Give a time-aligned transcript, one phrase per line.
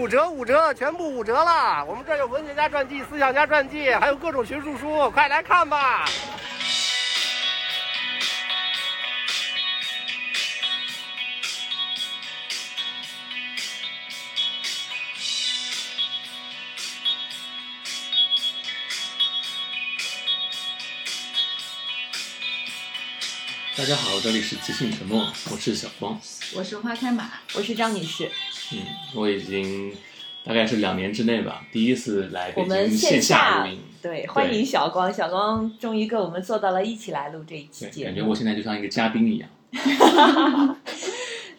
[0.00, 1.84] 五折五折，全部五折了！
[1.84, 6.08] 我们这有文学家传记、思想家传记，还有各种学术书，快来看吧！
[23.76, 26.18] 大家好，这里是即兴沉默，我是小光。
[26.54, 28.32] 我是花开马，我是张女士。
[28.72, 28.78] 嗯，
[29.14, 29.92] 我已经
[30.44, 33.80] 大概是两年之内吧，第一次来北我们京线下录音。
[34.00, 38.06] 对，欢迎小光，小光终于跟我们做到了一起来录这一期，节目。
[38.06, 39.50] 感觉我现在就像一个嘉宾一样。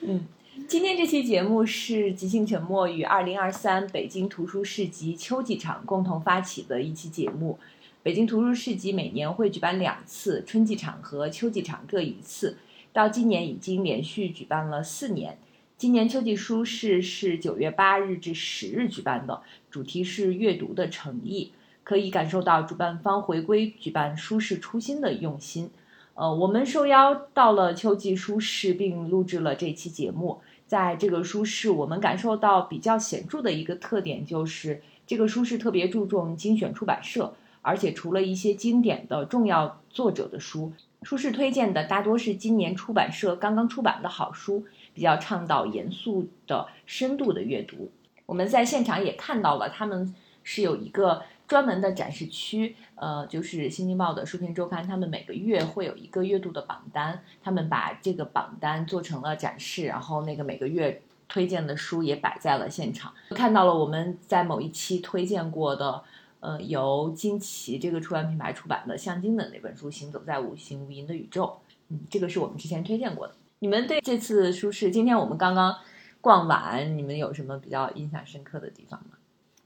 [0.02, 0.26] 嗯，
[0.68, 7.60] 今天这期节目是即兴沉默与二零二三北京图书市集秋季场共同发起的一期节目。
[8.02, 12.58] 北京图书市集每年会举办两次，春季场和秋季场各一次，
[12.92, 15.38] 到今年已经连续举办了四年。
[15.82, 19.42] 今年秋季书市是九月八日至十日举办的，
[19.72, 21.54] 主题是阅读的诚意，
[21.84, 25.72] 可以感受到主办方回归举办书市初心的用心。
[26.14, 30.42] 呃，我们受邀到了秋季书市，并录制了这期节目。
[30.68, 44.64] 在这个书市，我们感受到比较显著的一个特点就是，这个书市特别注重精选出版社，而且除了一些经典的重要作者的书，书市推荐的大多是今年出版社刚刚出版的好书，
[44.94, 47.92] 比较倡导严肃的、深度的阅读。
[48.26, 66.04] 我们在现场也看到了，他们是有一个专门的展示区，呃，就是《新京报》的书评周刊，他们每个月会有一个月度的榜单，他们把这个榜单做成了展示，然后那个每个月推荐的书也摆在了现场，看到了我们在某一期推荐过的。
[66.44, 71.46] 呃，由金奇这个出版品牌出版的向京的那本书《行走在无形无垠的宇宙》，
[71.90, 73.36] 嗯，这个是我们之前推荐过的。
[73.62, 75.78] 你们对这次舒适，今天我们刚刚
[76.20, 79.18] 逛完，你们有什么比较印象深刻的地方吗？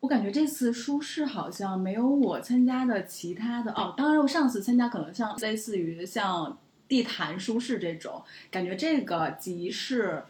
[0.02, 6.58] 我感觉这次舒适好像没有我参加的其他的哦，当然我上次参加可能像类似于像
[6.90, 8.22] 地坛书市这种，
[8.52, 10.22] 感觉这个集市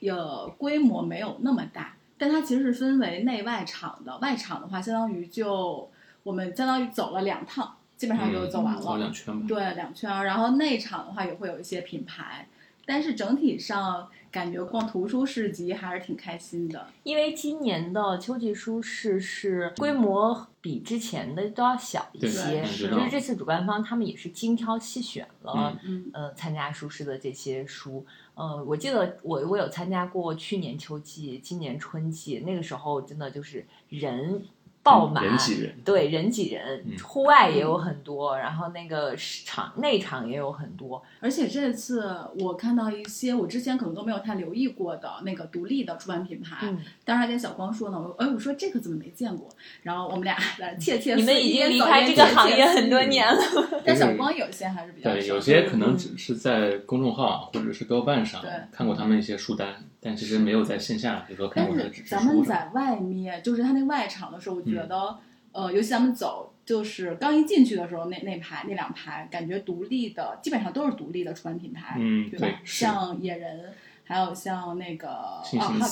[0.00, 5.90] 呃规模没有那么大，但它其实是分为内外场的，外场的话相当于就
[6.22, 9.46] 我们相当于走了两趟，基本上就走完了，走两圈吧。
[9.46, 10.24] 对，两圈儿。
[10.24, 12.48] 然后内场的话也会有一些品牌，
[12.90, 16.88] 但是整体上感觉逛图书市集还是挺开心的。
[17.04, 28.04] 因为今年的秋季书市是规模比之前的都要小一些，是就是这次主办方他们也是精挑细选了，嗯呃，参加书市的这些书。
[28.34, 34.42] 呃，我记得我我有参加过去年秋季、今年春季，那个时候真的就是人
[34.82, 35.74] 爆满，人挤人。
[35.84, 36.98] 对，人挤人，嗯。
[37.02, 49.48] 户外也有很多，然后那个场内场也有很多，而且这次我看到一些我之前可能都没有太留意过的那个独立的出版品牌，嗯，当时还跟小光说呢，我哎我说这个怎么没见过？
[49.82, 53.42] 然后我们俩在窃窃你们已经离开这个行业很多年了，
[53.84, 58.42] 但小光有些还是比较对，有些可能只是在公众号或者是豆瓣上
[58.72, 65.18] 看过他们一些书单，但其实没有在线下，比如说看但过他的纸质是咱们在外面，就是他那外场的时候，我觉嗯得，
[65.52, 72.46] 呃，尤其咱们走，就是刚一进去的时候，那那排那两排，感觉独立的，基本上都是独立的出版品牌，嗯对吧？
[72.46, 73.72] 对像野人，
[74.04, 75.42] 还有像那个啊，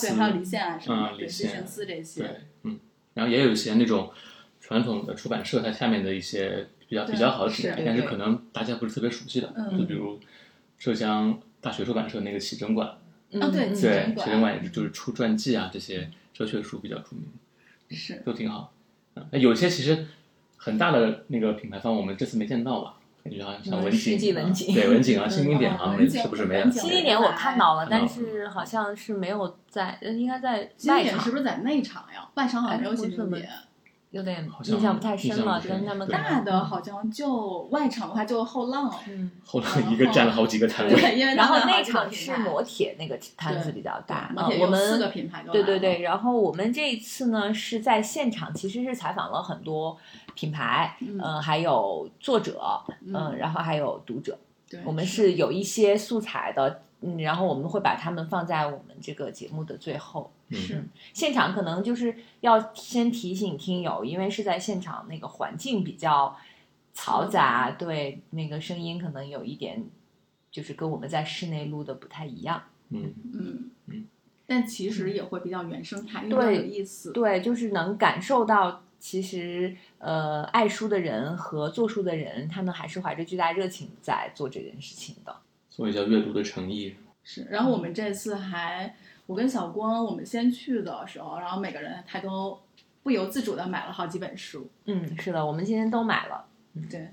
[0.01, 2.31] 对，还有离线啊什么嗯离线新神司这些，对，
[2.63, 2.79] 嗯，
[3.15, 4.11] 然后也有一些那种
[4.61, 10.19] 传统的出版社，它下面的一些比较比较好的品牌但是可能大家不是特别熟悉的，嗯就比如
[10.79, 12.97] 浙江大学出版社那个启真馆，
[13.31, 17.25] 嗯啊对嗯对启真，馆启真馆也是就是出传记啊这些哲学书比较著名，
[17.91, 18.73] 是都挺好。
[19.17, 20.07] 嗯，那有些其实
[20.57, 22.95] 很大的那个品牌方，我们这次没见到吧？
[23.25, 32.27] 感觉好像文景、世纪啊文景对文景啊、 嗯新经典好像没是不是没有新经典我看到了，但是好像是没有在，呃应该在经外场，典是不是在内场呀？
[32.35, 33.51] 外场好像没有新经典，
[34.11, 49.99] 有点印象不太深了，跟他们大的好像就外场的话就后浪，嗯，后浪一个占了好几个摊位，对，因为然后内他们好几个场是磨铁那个摊子比较大，啊，我们四个们品牌都对对来了对，然后我们这一次呢是在现场，其实是采访了很多
[50.35, 52.63] 品牌，嗯嗯，还有作者，
[53.05, 54.39] 嗯嗯，然后还有读者，
[54.71, 60.33] 对，我们是有一些素材的，嗯，然后我们会把他们放在我们这个节目的最后。
[60.51, 66.35] 是嗯，现场可能就是要先提醒听友，因为是在现场，那个环境比较
[66.95, 69.85] 嘈杂，对，那个声音可能有一点，
[70.51, 72.63] 就是跟我们在室内录的不太一样。
[72.89, 74.07] 嗯，嗯嗯，
[74.47, 77.13] 但其实也会比较原生态，因为比较对有意思。
[77.13, 85.37] 对，就是能感受到，其实呃，爱书的人和做书的人，他们还是怀着巨大热情在做这件事情的。
[85.79, 86.97] 所以叫阅读的诚意。
[87.23, 88.97] 是，然后我们这次还
[89.27, 92.59] 我跟小光我们先去的时候，然后每个人他都
[93.05, 94.69] 不由自主的买了好几本书。
[94.87, 96.47] 嗯，是的，我们今天都买了。
[96.91, 97.13] 对，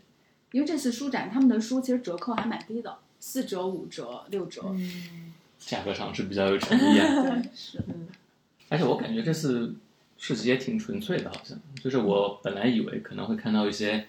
[0.52, 4.64] 因为这次书展他们的书其实折扣还蛮低的，四折、五折、六折。
[4.70, 7.22] 嗯，价格上是比较有诚意啊。
[7.22, 7.80] 对， 是。
[8.68, 9.76] 而且我感觉这次
[10.18, 14.08] 市集也挺纯粹的，好像就是我本来以为可能会看到一些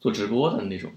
[0.00, 0.90] 做直播的那种，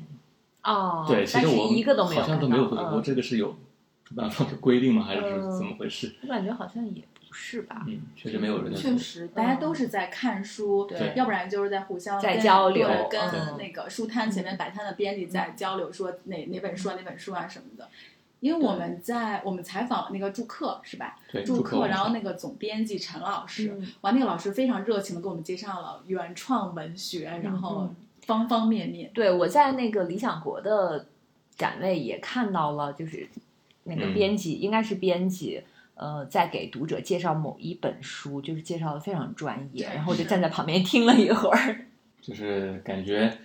[0.68, 3.56] 哦，对，其但是实我一个都没有好像都没有做直播，看到嗯这个是有
[4.04, 5.04] 主办方的规定吗？
[5.04, 6.14] 还是嗯怎么回事？
[6.24, 7.84] 我感觉好像也不是吧。
[7.88, 17.88] 嗯，确实没有人确实，大家都是在看书，对要不然就是在互相在交流跟嗯那个书摊前面摆摊的编辑在交流，说哪哪本书啊，哪本书啊什么的。
[18.40, 21.18] 因为我们在我们采访了那个住客是吧？
[21.32, 27.90] 对祝克，祝克文化然后那个总编辑陈老师，嗯哇，那个老师非常热情的给我们介绍了原创文学，然后
[28.28, 29.10] 方方面面。
[29.12, 31.08] 对，我在那个理想国的
[31.56, 33.28] 展位也看到了，就是
[33.86, 35.64] 那个嗯编辑，应该是编辑，
[35.96, 41.86] 呃，在给读者介绍某一本书，就是介绍的非常专业，然后我就站在旁边听了一会儿。
[42.22, 43.38] 就是感觉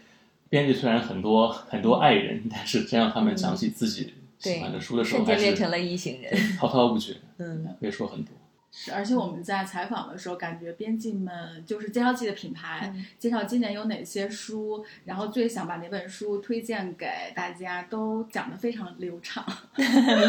[0.51, 6.33] 编辑虽然很多很多爱人，但是真让他们讲起自己喜欢的书的时候，瞬间变成了一行人。
[6.59, 8.35] 滔滔不绝，嗯可以说很多。
[8.75, 19.45] 是，而且我们在采访的时候，感觉编辑们就是介绍自己的品牌，嗯介绍今年有哪些书，然后最想把哪本书推荐给大家，都讲得非常流畅。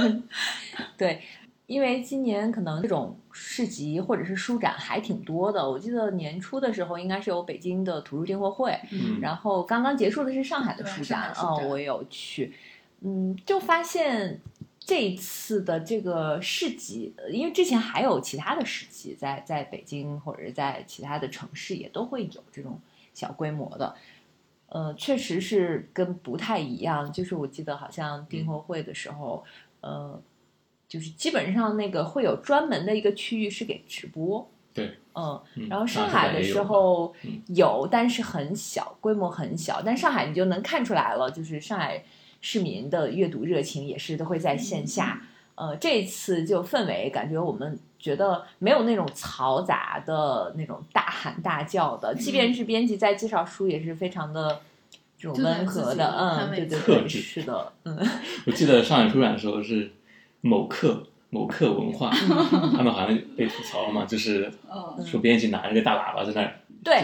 [0.98, 1.22] 对，
[1.68, 5.68] 因为今年可能这种市集或者是书展还挺多的。
[5.68, 12.54] 我记得年初的时候应该是有北京的图书订货会，嗯然后刚刚结束的是上海的书展啊、展我也有去，
[13.00, 14.40] 嗯，就发现
[14.86, 22.80] 这一次的这个市集，呃因为之前还有其他的市集在在北京或者是在其他的城市也都会有这种
[23.14, 23.96] 小规模的。
[24.68, 27.14] 呃，确实是跟不太一样。
[27.14, 29.44] 就是我记得好像订货会的时候，
[29.82, 30.20] 呃，
[30.88, 39.80] 就是基本上那个会有专门的一个区域是给直播，对，嗯，嗯然后上上海海的时候嗯有，但是很小，规模很小。
[39.82, 42.04] 但上海你就能看出来了，就是上海
[42.44, 45.22] 市民的阅读热情也是都会在线下。
[45.56, 54.62] 呃，这次就氛围感觉我们觉得没有那种嘈杂的那种大喊大叫的，即便是编辑在介绍书，也是非常的
[55.16, 56.08] 这种温和的。
[56.18, 57.98] 嗯，对对对，是的，嗯，
[58.48, 59.92] 我记得上海书展的时候是
[60.42, 62.10] 某课某课文化，
[62.76, 67.04] 他们好像被吐槽了嘛，就是嗯，说编辑拿着个大喇叭在那儿对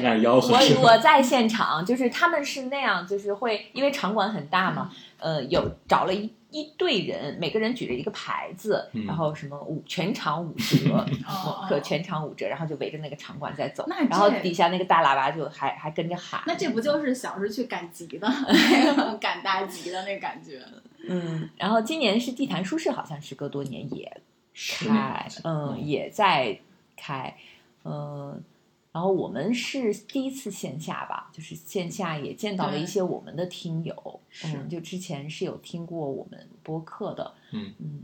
[0.50, 18.28] 我我在现场，就是他们是那样，就是会因为场馆很大嘛，呃，有找了一一队人，每个人举着一个牌子，嗯然后什么五全场五 折，哦可全场五折，然后就围着那个场馆在走然后底下那个大喇叭就还还跟着喊，那这不就是小时候去赶集的
[19.22, 20.62] 赶大集的那感觉？
[21.08, 24.22] 嗯，然后今年是地坛书市，好像时隔多年也
[24.88, 26.60] 开，嗯，也在
[26.98, 27.36] 开，
[27.86, 28.44] 嗯。
[28.92, 37.74] 然后我们是第一次线下吧，就是线下也见到了一些我们的听友，是嗯，就之前是有听过我们播客的，嗯。
[37.80, 38.04] 嗯，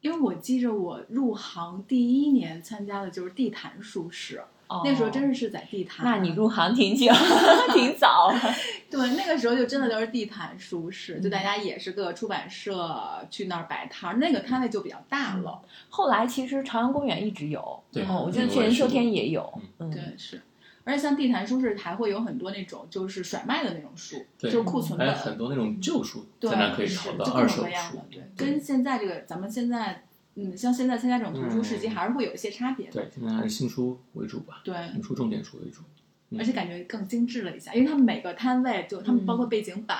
[0.00, 4.44] 因为我记着我入行第一年参加的就是地坛书市，
[4.84, 6.04] 那时候真是，是是在地摊。
[6.04, 7.12] 那你入行挺久，
[7.74, 8.32] 挺早，
[8.90, 15.60] 对那个时候就真的都是地摊书市，就嗯大家也是各个出版社去那儿摆摊儿，那个摊位就比较大了。
[15.88, 20.40] 后来其实朝阳公园一直有，对哦，我记得去年秋天也有，嗯，对，是。
[20.84, 30.04] 而且像地坛书市还会有很多那种就是甩卖的那种书，对就是库存还有，很多那种旧书对，在那可以是淘到就各二手书种各样的，，对，跟现在这个咱们现在，
[30.40, 35.80] 嗯，像现在参加这种图书市集嗯还是会有一些差别的，对，现在还是新书为主吧，对，新书重点书为主。
[35.80, 39.98] 嗯而且感觉更精致了一下，因为他们每个摊位就他们嗯包括背景板，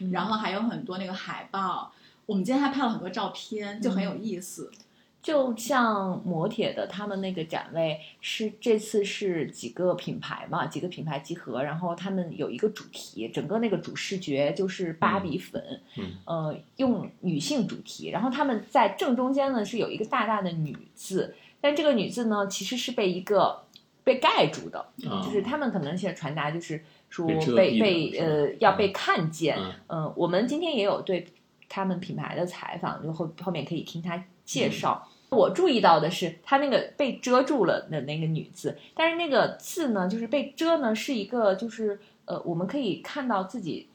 [0.00, 1.92] 嗯然后还有很多那个海报，
[2.24, 4.70] 我们今天还拍了很多照片，就很有意思。
[5.26, 23.64] 就像磨铁的他们那个展位是这次是几个品牌嘛，几个品牌集合，然后他们有一个主题，整个那个主视觉就是芭比粉，嗯呃，用女性主题，然后他们在正中间呢是有一个大大的女字，但这个女字呢其实是被一个
[24.04, 26.80] 被盖住的，嗯就是他们可能现在传达就是
[27.10, 29.72] 说被被被呃要被看见，嗯。
[29.88, 31.26] 嗯，我们今天也有对
[31.68, 35.08] 他们品牌的采访，就后后面可以听他介绍。
[35.36, 43.88] 我注意到的是，他那个被遮住了的那个女字，但是那个字呢，就是被遮呢，是一个就是呃，我们可以看到自己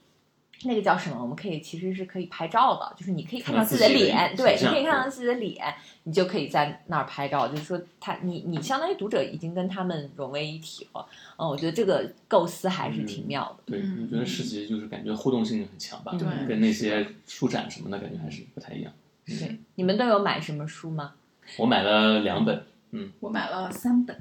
[0.63, 1.17] 那个叫什么？
[1.19, 7.47] 我们可以其实是可以拍照的，就是你可以看到自己的脸，对，你可以看到自己的脸，你就可以在那儿拍照。
[7.47, 11.03] 就是说他，你你相当于读者已经跟他们融为一体了。
[11.37, 13.71] 嗯，我觉得这个构思还是挺妙的。
[13.71, 18.93] 对，嗯我觉得市集就是感觉互动性很强吧，对跟那些书展什么的感觉还是不太一样。
[19.25, 21.15] 对，你们都有买什么书吗？
[21.57, 24.17] 我买了两本，嗯我买了三本，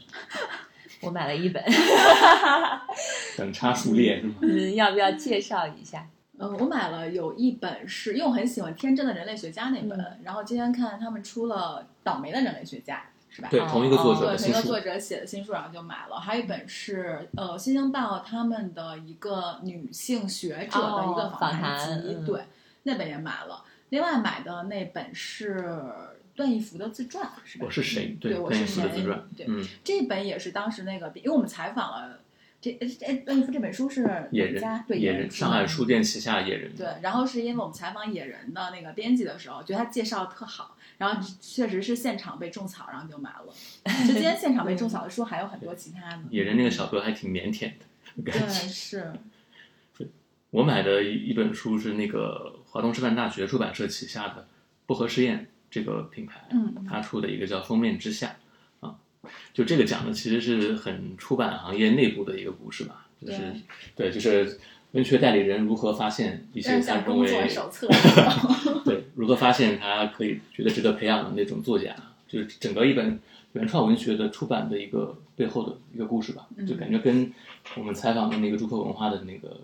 [1.02, 1.62] 我买了一本，
[3.36, 4.34] 等差数列是吗？
[4.42, 6.06] 嗯，要不要介绍一下？
[6.38, 12.96] 嗯，我买了有一本是，因为我很喜欢《天真的人类学家》那本，然后今天看他们出了《倒霉的人类学家》，
[13.34, 13.48] 是吧？
[13.50, 16.18] 对，哦同一个作者对，的新书同一个作，者写的新书，然后就买了。
[16.18, 22.42] 还有一本是呃《新京报》他们的一个女性学者的一个哦访谈谈集，嗯对，
[22.84, 23.62] 那本也买了。
[23.90, 25.62] 另外买的那本是
[26.40, 27.66] 段义孚的自传，是吧？
[27.66, 28.16] 我是谁？
[28.18, 32.20] 对，我是谁的自传，对，嗯，这本也是当时那个，因为我们采访了
[32.62, 32.72] 这
[33.06, 34.82] 哎段义孚这本书是野人家？
[34.88, 43.54] 对，野人，上海书店旗下野人，对，然后是因为我们采访野人的那个编辑的时候，觉得他介绍特好，然后确实是现场被种草，然后就买了。
[44.06, 46.22] 就今天现场被种草的书还有很多其他的。
[46.30, 47.84] 野人那个小哥还挺腼腆的，
[48.24, 48.32] 对。
[48.48, 49.12] 是，
[50.50, 54.48] 我买的一一本书是那个华东师范大学出版社旗下的
[54.86, 56.84] 薄荷实验这个品牌，嗯。
[56.88, 58.36] 他出的一个叫《封面之下》
[58.86, 58.96] 啊，
[59.52, 63.52] 就这个讲的其实是很出版行业内部的一个故事吧，就是
[63.94, 64.58] 对，就是
[64.92, 67.30] 文学代理人如何发现一些他认为。
[68.84, 71.94] 对如何发现他可以觉得值得培养的那种作家，
[72.26, 73.20] 就是整个一本
[73.52, 76.66] 原创文学的出版的一个背后的一个故事吧，嗯。
[76.66, 77.32] 就感觉跟
[77.76, 79.60] 我们采访的那个朱克文化的那个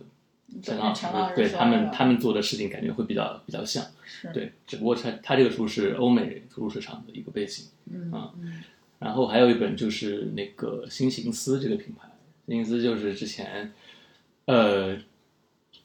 [0.63, 0.93] 陈老
[1.35, 3.85] 对他们他们做的事情感觉会比较比较像，
[4.33, 8.63] 对，只不过他他这个书是欧美图书市场的一个背景，嗯
[8.99, 12.09] 然后还有一本就是那个新行思这个品牌，
[12.47, 13.73] 新行思就是之前
[14.47, 14.97] 呃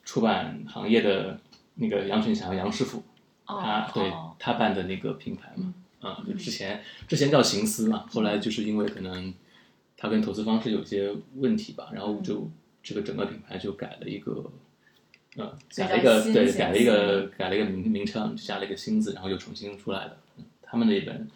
[0.06, 1.39] 出版行业的
[1.75, 3.03] 那个杨群祥杨师傅，
[3.46, 9.34] 他对哦他办的那个品牌嘛，啊，就之前之前叫行思嘛，后来就是因为可能
[9.98, 12.50] 他跟投资方式有些问题吧，然后就
[12.82, 14.52] 这个整个品牌就改了一个。
[15.38, 20.18] 呃，改了一个对，改了一个改了一个名名称，加了一个新字，然后又重新出来的。
[20.38, 21.28] 嗯他们的一本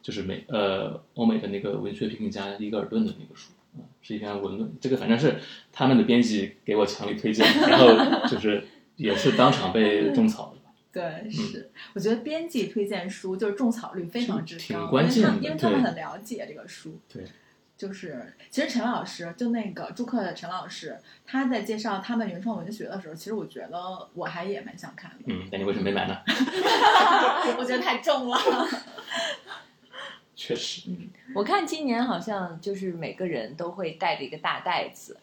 [0.00, 4.72] 就是美呃欧美的那个文学批评家伊格尔顿的那个书，啊、是一篇文论。
[4.80, 5.36] 这个反正是
[5.72, 8.62] 他们的编辑给我强力推荐，然后就是
[8.94, 10.72] 也是当场被种草的吧。
[10.92, 17.00] 对，是，我觉得编辑推荐书就是种草率非常之高挺，关键的因为他因为他们对很了解这个书。
[17.12, 17.24] 对，
[17.86, 25.24] 就是其实陈老师就那个朱克的陈老师，他在介绍他们原创文学的时候，其实我觉得我还也蛮想看的。
[25.26, 26.16] 嗯，那你为什么没买呢？
[27.58, 28.38] 我觉得太重了。
[30.34, 35.18] 确实，嗯我看今年好像就是每个人都会带着一个大袋子，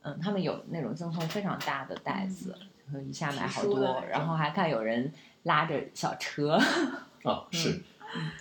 [0.00, 2.56] 嗯，他们有那种赠送非常大的袋子，
[2.94, 6.58] 嗯，一下买好多然后还看有人拉着小车，
[7.24, 7.82] 哦， 是。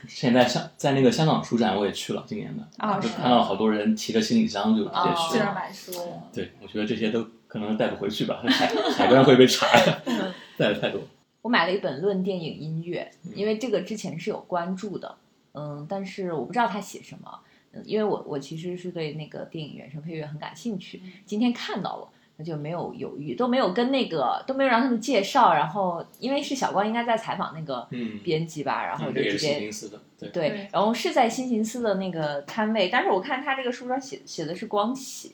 [0.08, 5.30] 现在香在那个香港书展我也去了，今年的，哦就看到好多人提着行李箱就直接哦去了。
[5.32, 5.92] 去那儿买书，
[6.34, 10.02] 对，我觉得这些都可能带不回去吧，海海关会被查呀，
[10.58, 11.02] 带的太多。
[11.42, 15.16] 我买了一本《论电影音乐》，嗯因为这个之前是有关注的，
[15.54, 17.40] 嗯，但是我不知道他写什么，
[17.74, 22.08] 嗯，因为我我其实是对那个电影原声配乐很感兴趣，今天看到了。
[22.38, 35.34] 那就没有犹豫，都没有跟那个都没有让他们介绍，然后因为是小光应该在采访那个嗯，编辑吧，然后就这也是新直接公司的，对，对对，然后是在新行思的那个摊位，但是我看他这个书上写写的是光喜，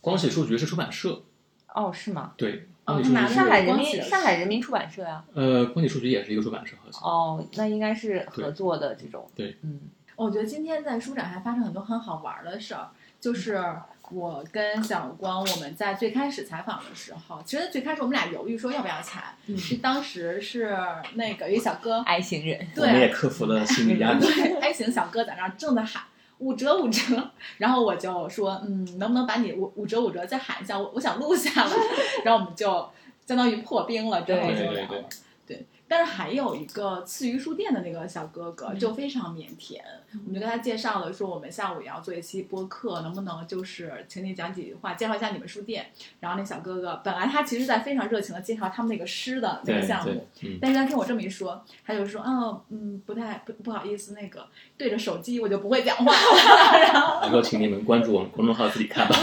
[0.00, 1.22] 光喜书局是出版社，
[1.72, 2.32] 哦，是吗？
[2.36, 2.66] 对，
[3.04, 7.08] 上海人民上海人民出版社呀、呃，光喜书局也是一个出版社，合作。
[7.08, 9.82] 哦，那应该是合作的这种，对，嗯，
[10.16, 12.88] 我觉得今天在书展还发生很多很好玩的事儿，
[13.20, 13.54] 就是
[14.10, 20.76] 我跟小光我们在最开始采访的时候，其实最开始我们俩犹豫说要不要采，嗯是当时是
[21.14, 24.20] 那个有一小哥，，I 型人，我们也克服了心理压力。
[24.26, 26.02] 对，I 型小哥在那儿正在喊。
[26.38, 30.78] 五折五折，然后我就说，嗯，能不能把你五五折五折再喊一下？
[30.78, 31.70] 我我想录下来，
[32.26, 32.66] 然后我们就
[33.26, 34.86] 相当于破冰了，之后对就聊对对了。
[34.88, 35.04] 对，
[35.88, 39.78] 但是还有一个次鱼书店的那个小哥哥就非常腼腆，
[40.24, 45.86] 我们就跟他介绍了说我们下午也要做一期播客，能不能就是请你讲几句话，介绍一下你们书店。
[46.20, 56.12] 然后那小哥哥本来他其实在非常热情的介绍他们那个诗的那个项目，，嗯，但是他听我这么一说，他就说，哦，嗯，不太不不好意思，那个对着手机我就不会讲话。
[56.92, 59.16] 然后以后请你们关注我们公众号自己看吧。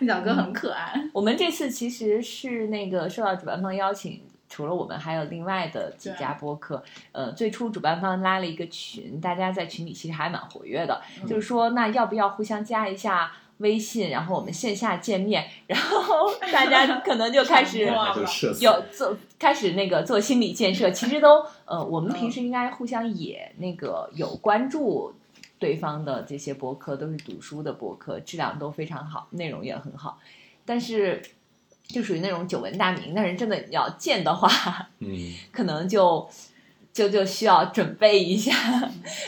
[0.00, 6.82] 那小哥很可爱，我们这次其实是那个受到主办方邀请，除了我们，还有另外的几家播客。
[7.12, 17.90] 呃，最初主办方拉了一个群，大家在群里其实还蛮活跃的，嗯就是说那要不要互相加一下微信，然后我们线下见面，然后 大家可能就开始。
[18.60, 25.12] 有做开始那个做心理建设，其实都呃，我们平时应该互相也那个有关注
[25.58, 30.18] 对方的这些博客，都是读书的博客，质量都非常好，内容也很好，
[30.64, 31.22] 但是
[31.82, 36.28] 就属于那种久闻大名，但是真的要见的话，嗯，可能就
[36.92, 38.52] 就就需要准备一下，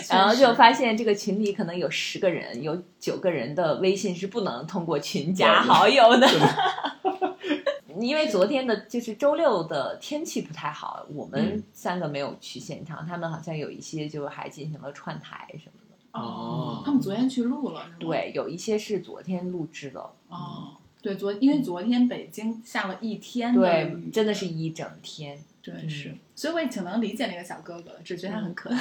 [0.09, 6.29] 然后就发现这个群里可能有十个人，有九个人的微信是不能通过群加好友的。
[7.99, 15.80] 因为昨天的就是周六的天气不太好，我们嗯三个没有去现场，他们好像有一些就还进行了串台什么的。
[16.13, 16.83] 哦。
[16.85, 17.87] 他们昨天去录了？
[17.99, 25.39] 对，有一些是昨天录制的，哦，对，昨因为昨天北京下了一天的对雨，真的是一整天。
[25.63, 25.91] 对，嗯。
[25.91, 28.79] 是，所以我也挺能理解那个小哥哥的，只觉得他很可爱。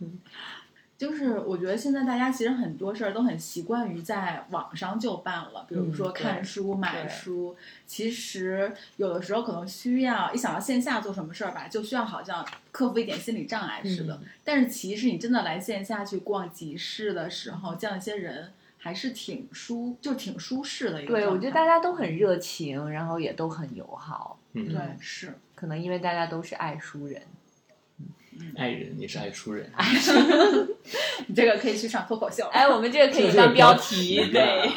[0.00, 0.18] 嗯
[0.98, 7.54] 就是我觉得现在大家其实很多事儿都很习惯于在网上就办了，比如说看书、买书。
[7.84, 14.14] 其实有的时候可能需要一想到线下做什么事儿吧，就需要好像克服一点心理障碍似的。
[14.14, 24.38] 嗯但是其实你真的来线下去逛集市的时候，见了一些人，还是挺舒，就挺舒适的一个对，状态我觉得大家都很热情，然后也都很友好。
[24.52, 25.34] 嗯，对是。
[25.54, 27.20] 可能因为大家都是爱书人。
[28.56, 29.70] 爱人也是爱书人，
[31.26, 32.46] 你这个可以去上脱口秀。
[32.52, 34.70] 哎，我们这个可以这个当标标题，对。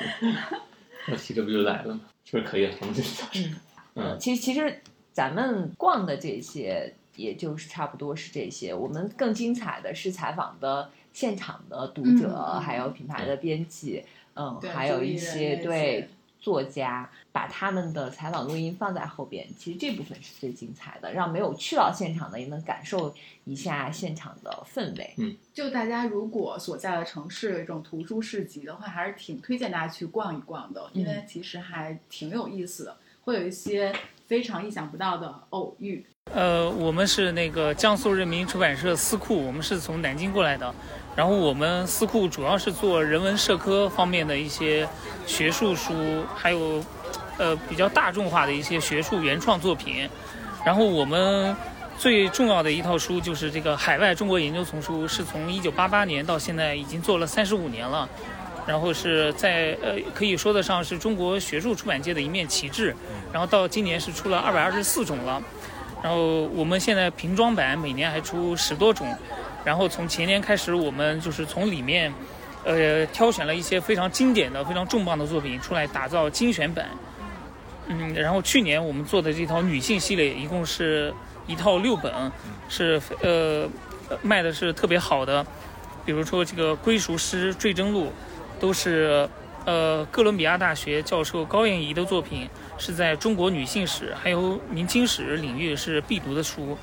[1.06, 2.00] 标题这不就来了吗？
[2.24, 2.74] 是不是可以了？
[2.80, 3.02] 我们就
[3.34, 3.56] 嗯
[3.94, 4.80] 嗯其实其实
[5.12, 8.72] 咱们逛的这些，也就是差不多是这些。
[8.72, 16.08] 我们更精彩的是采访的现场的读者，还有品牌的编辑，嗯，对还有一些那对些
[16.40, 19.46] 作家，把他们的采访录音放在后边。
[19.58, 25.14] 其实这部分是最精彩的，让没有去到现场的也能感受一下现场的氛围。
[25.18, 33.94] 嗯就大家如果所在的城市有一种图书市集的话，还是挺推荐大家去逛一逛的，因为其实还挺有意思的，会有一些
[34.26, 36.06] 非常意想不到的偶遇。
[36.32, 40.72] 呃，我们是那个江苏人民出版社思库，我们是从南京过来的。
[41.16, 44.88] 然后我们思库主要是做人文社科方面的一些
[45.26, 46.82] 学术书，还有
[47.36, 50.08] 呃比较大众化的一些学术原创作品。
[50.64, 51.54] 然后我们
[51.98, 58.08] 最重要的一套书就是这个海外中国研究丛书，是从一九八八年到现在已经做了三十五年了。
[58.66, 62.94] 然后是在呃可以说得上是中国学术出版界的一面旗帜。
[63.32, 65.42] 然后到今年是出了二百二十四种了。
[66.02, 69.06] 然后我们现在瓶装版每年还出十多种，
[69.64, 72.12] 然后从前年开始，我们就是从里面，
[72.64, 76.86] 呃，挑选了一些非常经典的、非常重磅的作品出来打造精选版。
[77.86, 81.12] 嗯，然后去年我们做的这套女性系列，一共是
[81.46, 82.12] 一套六本，
[82.68, 83.68] 是呃
[84.22, 85.44] 卖的是特别好的，
[86.04, 88.06] 比如说这个《归属诗坠征录》，
[88.60, 89.28] 都是
[89.64, 92.48] 呃哥伦比亚大学教授高燕怡的作品。
[92.82, 96.78] 是在中国女性史还有明清史领域是必读的书，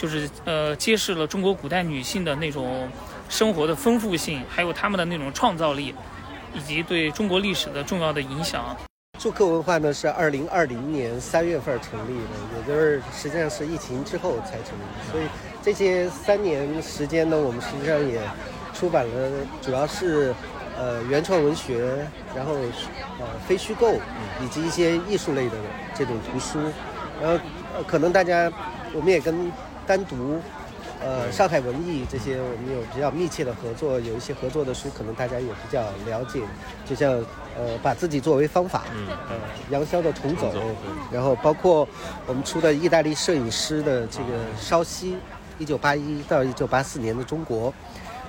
[0.00, 2.88] 就是呃揭示了中国古代女性的那种
[3.28, 5.94] 生活的丰富性，还有她们的那种创造力，
[6.54, 8.74] 以及对中国历史的重要的影响。
[9.18, 15.12] 祝客文化呢是二零二零年三月份成立的，也就是实际上是疫情之后才成立。
[15.12, 15.24] 所以
[15.60, 18.18] 这些三年时间呢，我们实际上也
[18.72, 20.34] 出版了，主要是
[20.78, 21.94] 呃原创文学，
[22.34, 24.00] 然后呃非虚构，
[24.42, 25.56] 以及一些艺术类的
[25.94, 26.58] 这种图书。
[27.20, 27.38] 然后
[27.76, 28.50] 呃可能大家
[28.94, 29.52] 我们也跟
[29.86, 30.40] 单独。
[31.02, 36.42] 呃，上海文艺这些我们有比较密切的合作，有一些合作的书，可能大家也比较了解。
[36.84, 37.12] 就像
[37.56, 38.84] 呃，把自己作为方法，
[39.30, 39.36] 呃，
[39.70, 40.52] 杨潇的重走，
[41.10, 41.88] 然后包括
[42.26, 44.26] 我们出的意大利摄影师的这个
[44.58, 45.16] 稍息，
[45.58, 47.72] 一九八一到一九八四年的中国。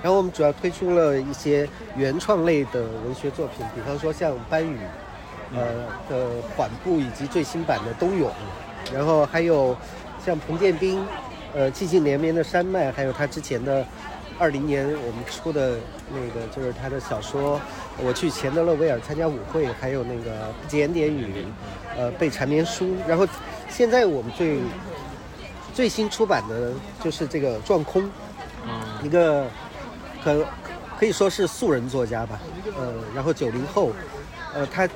[0.02, 4.78] 然后我们主要推出了一些原创类的文学作品，比方说像班宇，
[5.54, 5.60] 呃
[6.08, 8.32] 的缓步以及最新版的冬泳，
[8.94, 9.76] 然后还有
[10.24, 11.04] 像彭建斌。
[11.54, 13.84] 呃，寂静连绵的山脉，还有他之前的
[14.38, 15.76] 二零年我们出的
[16.10, 17.58] 那个，就是他的小说
[17.98, 20.30] 《我去钱德勒维尔参加舞会》，还有那个
[20.66, 21.26] 《简点语》，
[21.96, 22.96] 呃，背缠绵书。
[23.06, 23.28] 然后
[23.68, 24.60] 现在我们最
[25.74, 26.72] 最新出版的
[27.04, 28.02] 就是这个《撞空》，
[29.02, 29.46] 一个
[30.24, 30.46] 可
[30.98, 32.40] 可以说是素人作家吧，
[32.78, 33.92] 呃，然后九零后，
[34.54, 34.88] 呃，他。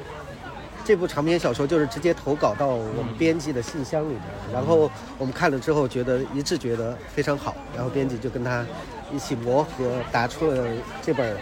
[0.87, 4.23] 这部长篇小说就是直接投稿到我们编辑的信箱里面，
[4.53, 8.65] 然后我们看了之后觉得一致觉得非常好，然后编辑就跟他
[9.13, 10.65] 一起磨合，答出了
[11.03, 11.37] 这本，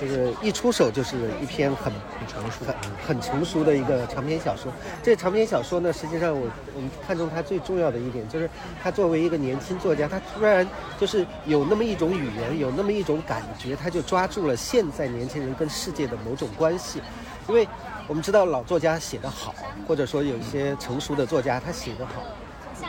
[0.00, 2.74] 就是一出手就是一篇很很成熟、很
[3.06, 4.72] 很成熟的一个长篇小说。
[5.02, 8.48] 这长篇小说呢，实际上我我们看中它最重要的一点就是，
[8.82, 10.66] 他作为一个年轻作家，他突然
[10.98, 17.02] 就是有那么一种语言，有那么一种感觉，他就抓住了现在年轻人跟世界的某种关系，
[17.46, 17.68] 因为。
[18.08, 19.54] 我们知道老作家写得好，
[19.86, 22.22] 或者说有一些成熟的作家他写得好，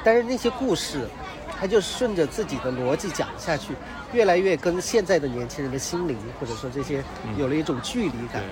[0.04, 1.08] 但是那些故事，
[1.60, 3.74] 他就顺着自己的逻辑讲下去，
[4.14, 7.04] 越来越跟现在的年轻人的心灵，或者说这些
[7.36, 8.44] 有了一种距离感。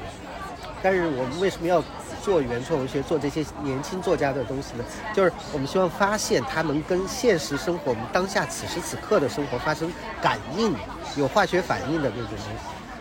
[0.82, 1.84] 但是我们为什么要
[2.24, 4.84] 做原创文学，做这些年轻作家的东西呢？
[5.14, 10.76] 就是我们希望发现他能跟现实生活、我们当下此时此刻的生活发生感应、
[11.16, 12.46] 有化学反应的那种东西。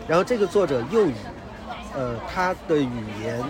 [0.07, 1.15] 然后这个作者又语，
[1.95, 3.43] 呃，他的语言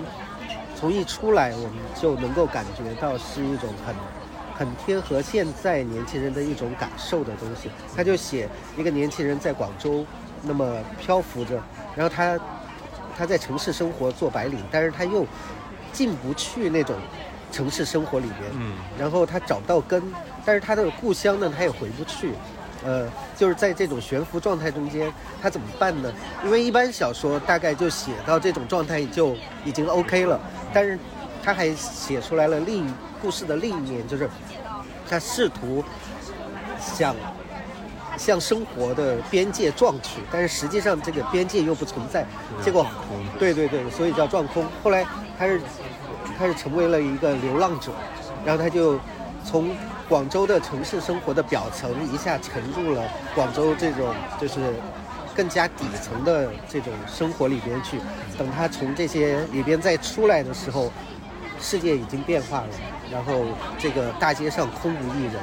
[0.75, 3.95] 从一出来，我们就能够感觉到是一种很。
[4.57, 10.05] 很贴合现在年轻人的一种感受的东西，他就写一个年轻人在广州
[10.43, 11.61] 那么漂浮着，
[11.93, 12.39] 然后他
[13.17, 15.25] 他在城市生活做白领，但是他又
[15.91, 16.95] 进不去那种
[17.51, 20.01] 城市生活里面，嗯，然后他找不到根，
[20.45, 22.31] 但是他的故乡呢他也回不去，
[22.85, 26.13] 呃，就是在这种悬浮状态中间，他怎么办呢？
[26.43, 30.39] 因为一般小说大概就写到这种状态就已经 OK 了，
[30.71, 30.97] 但是
[31.43, 32.93] 他还写出来了另。
[33.21, 34.29] 故事的另一面就是，
[35.09, 35.83] 他试图
[36.79, 37.15] 想
[38.17, 42.23] 向生活的边界撞去，但是实际上这个边界又不存在。
[42.61, 42.85] 结果，
[43.39, 44.63] 对对对，所以叫撞空。
[44.83, 45.03] 后来
[45.39, 45.59] 他是
[46.37, 47.91] 他是成为了一个流浪者，
[48.45, 48.99] 然后他就
[49.43, 49.75] 从
[50.07, 54.59] 广州的城市生活的表层一下沉入了广州这种就是
[55.35, 57.99] 更加底层的这种生活里边去。
[58.37, 60.91] 等他从这些里边再出来的时候，
[61.59, 62.67] 世界已经变化了。
[63.11, 63.45] 然后
[63.77, 65.35] 这个大街上空无一人，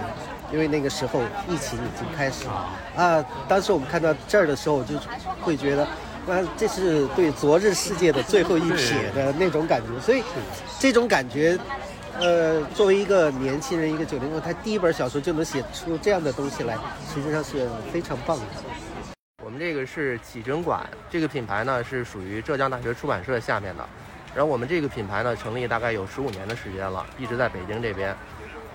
[0.53, 3.25] 因为那个时候疫情已经开始了啊。
[3.46, 4.94] 当时我们看到这儿的时候，就
[5.40, 5.87] 会觉得，
[6.27, 10.01] 那，这是对昨日世界的最后一瞥的那种感觉。
[10.01, 10.22] 所以，
[10.81, 11.57] 这种感觉，
[12.20, 16.77] 呃，作为一个年轻人，一个九零后，他第一本小说就能写出这样的东西来，
[17.12, 18.44] 实际上是非常棒的。
[19.42, 23.88] 我们这个是启真馆，这个品牌呢是属于浙江大学出版社下面的。
[24.35, 28.14] 然后我们这个品牌呢，成立大概有十五年的时间了，一直在北京这边。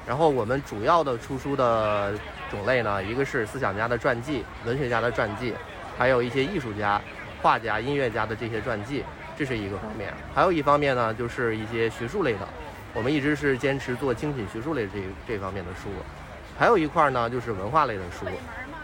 [0.05, 2.13] 然后我们主要的出书的
[2.49, 5.53] 种类呢，一个是思想家的传记、文学家的传记，
[5.97, 7.01] 还有一些艺术家、
[7.41, 9.03] 画家、音乐家的这些传记，
[9.37, 10.13] 这是一个方面。
[10.33, 12.47] 还有一方面呢，就是一些学术类的，
[12.97, 15.89] 我们一直是坚持做精品学术类这这方面的书。
[16.57, 18.25] 还有一块呢，就是文化类的书，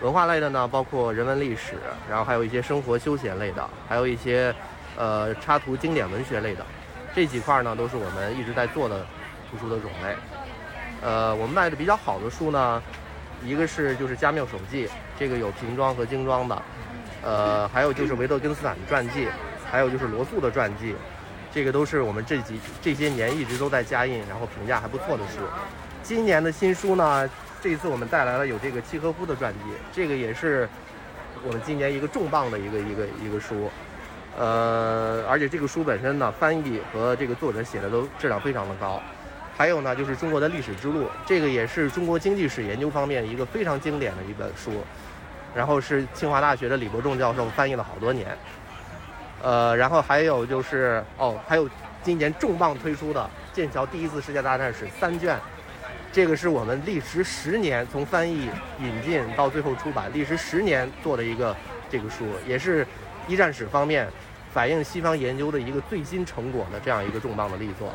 [0.02, 1.74] 文化类的呢，包括人文历史，
[2.08, 4.54] 然后还有一些生活休闲类的，还有一些。
[4.96, 6.64] 呃，插图经典文学类的
[7.16, 9.04] 这几块呢，都是我们一直在做的
[9.50, 10.16] 图书的种类。
[11.02, 12.80] 呃，我们卖的比较好的书呢，
[13.44, 16.62] 一个是就是加缪手记，这个有瓶装和精装的。
[17.24, 19.28] 呃，还有就是维特根斯坦的传记，
[19.72, 20.96] 还有就是罗素的传记，
[21.54, 25.40] 这个都是我们这几这些年一直都在加印，然后评价还不错的书。
[26.02, 27.30] 今年的新书呢，
[27.62, 29.60] 这一次我们带来了有这个契诃夫的传记，
[29.94, 30.68] 这个也是
[31.46, 33.70] 我们今年一个重磅的一个一个一个书。
[34.36, 39.00] 呃，而且这个书本身呢，翻译和这个作者写的都质量非常的高。
[39.56, 44.72] 还有呢，就是中国的历史之路，这个也是中国经济史研究方面一个非常经典的一本书。
[45.54, 48.36] 然后是清华大学的李伯仲教授翻译了好多年。
[49.42, 51.70] 呃，然后还有就是哦，还有
[52.04, 53.22] 今年重磅推出的
[53.56, 55.38] 《剑桥第一次世界大战史》三卷，
[56.12, 61.56] 这个是我们历时十年从翻译引进到最后出版，历时十年做的一个
[61.90, 62.86] 这个书，也是。
[63.26, 64.06] 一战史方面，
[64.54, 67.90] 反映西方研究的一个最新成果的这样一个重磅的力作，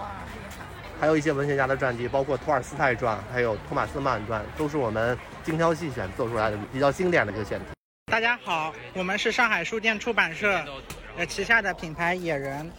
[0.98, 7.66] 还有一些文学家的传记，包括托尔斯泰传，还有托马斯曼传，都是我们精挑细选做出来的比较经典的一个选题。
[8.11, 10.64] 大家好，我们是上海书店出版社
[11.19, 12.71] 呃旗下的品牌野人。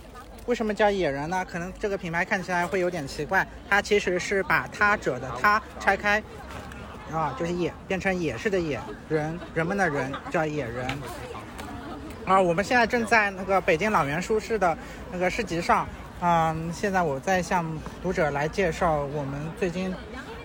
[0.46, 1.46] 为什么叫野人呢？
[1.46, 6.24] 可能这个品牌看起来会有点奇怪，它其实是把他者的他拆开，
[7.12, 10.88] 啊，就是野变成野式的野人，人们的人叫野人。
[12.26, 14.76] 啊，我们现在正在那个北京老园书市的
[15.12, 15.86] 那个市集上，
[16.22, 17.66] 嗯，现在我在向
[18.02, 19.94] 读者来介绍我们最近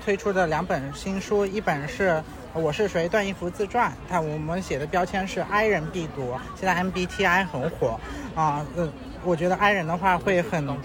[0.05, 2.11] 推出的两本新书，一本是
[2.55, 7.99] 《我是谁》段义孚自传，它我们写的标签是 “I 人必读”，现在 MBTI 很火，
[8.35, 8.93] 啊，嗯，
[9.25, 10.77] 我觉得 I 人的话会很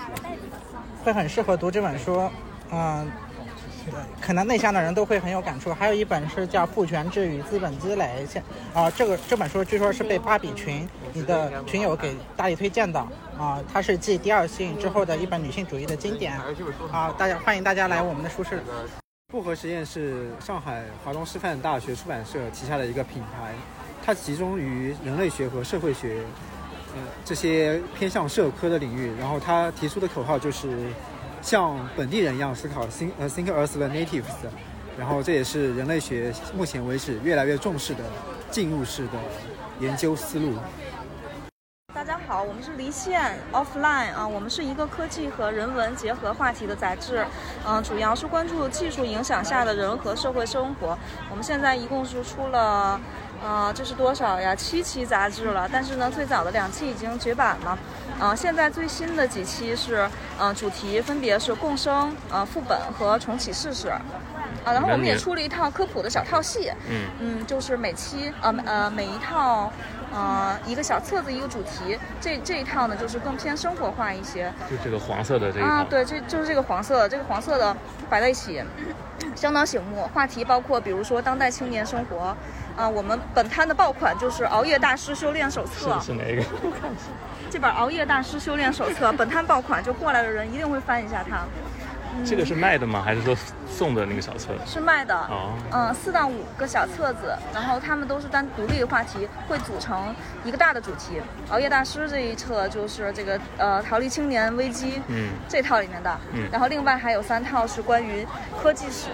[1.03, 2.29] 会很适合读这本书，
[2.71, 3.09] 嗯。
[4.21, 5.73] 可能内向的人都会很有感触。
[5.73, 12.99] 还有一本是叫《父权制与资本积累》，现啊，这个这本书据说是被芭比群你的群友给大力推荐的
[13.35, 16.39] 啊，它是继《第二性》之后的一本女性主义的经典
[16.91, 18.61] 啊，大家欢迎大家来我们的书室。
[19.31, 23.53] 复合实验是上海华东师范大学出版社旗下的一个品牌，
[24.03, 26.23] 它集中于人类学和社会学，
[26.95, 29.13] 呃，这些偏向社科的领域。
[29.19, 30.67] 然后它提出的口号就是。
[31.41, 34.25] 像本地人一样思考，think 呃 think as the natives，
[34.97, 38.03] 然后这也是人类学目前为止越来越重视的
[38.51, 39.13] 进入式的
[39.79, 40.55] 研究思路。
[41.91, 47.25] 大家好，我们是离线 offline 啊，我们是一个科技和人文结合话题的杂志，
[47.67, 50.97] 嗯，主要是关注技术影响下的人和社会生活。
[51.31, 52.99] 我们现在一共是出了
[53.43, 54.55] 呃，这是多少呀？
[54.55, 55.67] 七期杂志了。
[55.71, 57.77] 但是呢，最早的两期已经绝版了。
[58.19, 63.89] 呃，现在最新的几期是，呃，主题分别是共生、呃副本和重启试试。
[64.63, 66.71] 啊，然后我们也出了一套科普的小套系。
[66.87, 69.71] 嗯嗯，就是每期呃呃每一套。
[70.11, 74.51] 呃，一个小册子，一个主题，这这一套呢，就是更偏生活化一些。
[74.69, 75.67] 就这个黄色的这一套。
[75.67, 77.75] 啊，对，这就是这个黄色的，这个黄色的
[78.09, 78.63] 摆在一起，
[79.35, 80.09] 相当醒目。
[80.13, 82.35] 话题包括，比如说当代青年生活。
[82.77, 85.91] 啊，我们本摊的爆款就是《熬夜大师修炼手册》。
[85.99, 86.41] 是是哪个？
[87.51, 91.41] 这本《熬夜大师修炼手册》本摊爆款，就过来的人一定会翻一下它。
[92.25, 93.01] 这个是卖的吗？
[93.03, 93.35] 还是说
[93.67, 94.59] 送的那个小册子？
[94.65, 95.15] 是卖的。
[95.15, 95.53] 哦。
[95.71, 101.21] 嗯，四到五个小册子，然后他们都是单独立的话题，会组成一个大的主题。
[101.49, 106.19] 熬夜大师这一册就是这个呃逃离青年危机，嗯，这套里面的。
[106.33, 106.47] 嗯。
[106.51, 108.25] 然后另外还有三套是关于
[108.61, 109.09] 科技史，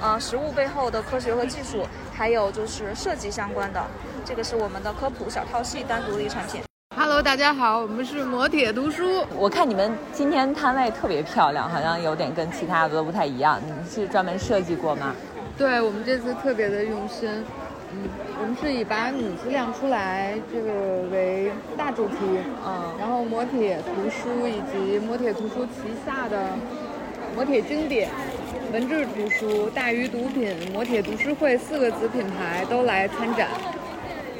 [0.00, 3.82] 啊，实物背后的科学和技术，还有就是设计相关的。
[4.24, 6.65] 这个是我们的科普小套系单独的一产品。
[6.94, 9.24] Hello，大家好，我们是磨铁读书。
[9.36, 13.60] 我看你们今天摊位特别漂亮，好像有点跟其他的都不太一样。
[13.66, 15.14] 你是专门设计过吗？
[15.58, 17.28] 对，我们这次特别的用心。
[17.92, 18.08] 嗯，
[18.40, 22.16] 我们是以把女字亮出来这个为大主题。
[22.64, 26.50] 嗯，然后磨铁图书以及磨铁图书旗下的
[27.34, 28.08] 磨铁经典、
[28.72, 33.48] 文治图书、大鱼读品、磨铁读书会四个子品牌都来参展。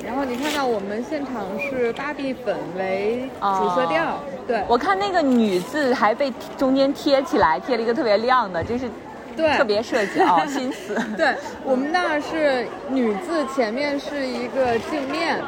[0.06, 8.88] 然后你看到我们现场是芭比粉为主色调，哦、对我看那个女字还被中间贴起来，贴了一个特别亮的，这是
[9.36, 10.94] 对特别设计啊、哦， 心思。
[11.16, 15.42] 对我们那是女字前面是一个镜面，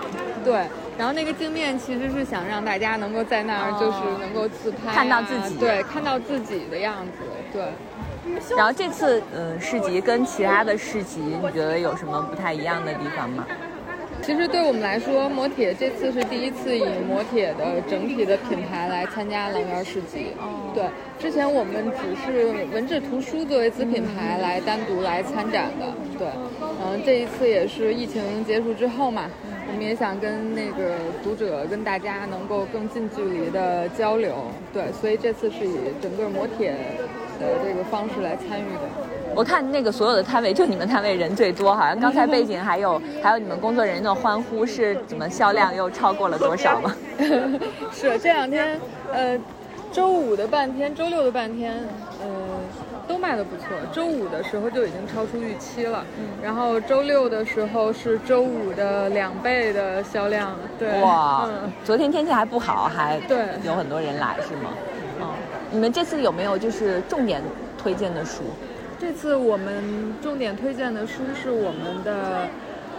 [0.45, 0.67] 对，
[0.99, 7.63] 然后那个镜面其实是想让大家能够在那儿就是能够自拍、啊哦，看到自己，对，看到自己的样子，对。
[8.55, 13.47] 然后这次嗯市集跟其他的市集，你觉得有什么不太一样的地方吗？
[14.23, 20.27] 其实对我们来说，磨铁这次是第一次以磨铁的整体的品牌来参加狼园市集。
[20.39, 20.85] 哦，对，
[21.19, 25.87] 之前我们只是文治图书作为子品牌来单独来参展的。
[26.19, 26.29] 对，
[26.61, 29.31] 嗯，这一次也是疫情结束之后嘛，
[29.69, 34.35] 我们也想跟那个读者跟大家能够更近距离的交流。
[34.73, 36.73] 对，所以这次是以整个磨铁
[37.39, 38.81] 的这个方式来参与的。
[39.35, 46.97] 我看那个所有的摊位，就你们摊位人最多，好像刚才背景还有还有你们工作人员的欢呼，是怎么销量又超过了多少吗？
[47.93, 48.81] 是这两天，
[49.13, 49.39] 呃，
[49.93, 51.75] 周五的半天，周六的半天，
[52.23, 52.27] 呃，
[53.09, 53.67] 都卖的不错。
[53.93, 60.55] 周五的时候就已经超出预期了，嗯，然后周六的时候是周五的两倍的销量。
[60.79, 64.71] 对，哇，嗯，昨天天气还不好，还对有很多人来是吗？
[65.21, 65.27] 嗯，
[65.71, 67.43] 你们这次有没有就是重点
[67.77, 68.43] 推荐的书？
[69.01, 72.49] 这次我们重点推荐的书是我们的，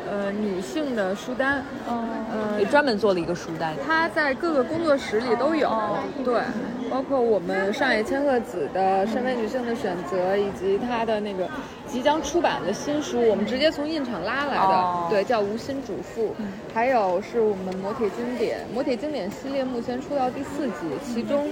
[0.09, 6.41] 呃，女性的书单，嗯，呃，也专门做了一个书单，它在各个工作室里都有，哦、对，
[6.89, 11.47] 包括我们上野千鹤子的《身为女性的选择》，以及她的那个
[11.87, 20.73] 即将出版的新书，我们直接从印厂拉来的，哦、对，叫《无心主妇》，嗯、还有是我们磨铁经典，磨铁经典系列目前出到第四集，
[21.05, 21.47] 其中。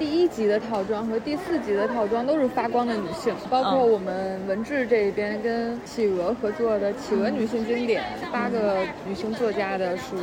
[0.00, 10.16] 第一集的套装和第四集的套装都是发光的女性，包括我们文治这边跟企鹅合作的《企鹅女性经典》，八个女性作家的书。